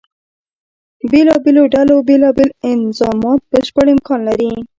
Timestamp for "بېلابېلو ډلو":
1.11-1.97